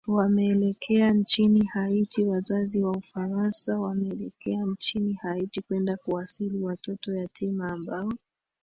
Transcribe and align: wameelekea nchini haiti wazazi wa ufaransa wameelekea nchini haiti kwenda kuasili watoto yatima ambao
wameelekea 0.07 1.11
nchini 1.13 1.65
haiti 1.65 2.23
wazazi 2.23 2.83
wa 2.83 2.91
ufaransa 2.91 3.79
wameelekea 3.79 4.65
nchini 4.65 5.13
haiti 5.13 5.61
kwenda 5.61 5.97
kuasili 6.05 6.57
watoto 6.63 7.13
yatima 7.15 7.71
ambao 7.71 8.11